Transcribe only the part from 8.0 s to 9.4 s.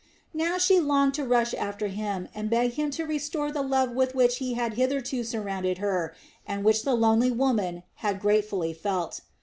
gratefully felt.